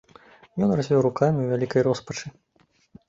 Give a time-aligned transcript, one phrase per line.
[0.67, 2.25] Ён развёў рукамі ў вялікай роспачы.